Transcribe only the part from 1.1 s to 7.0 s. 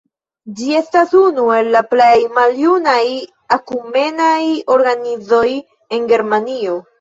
unu el la plej maljunaj ekumenaj organizoj en Germanio.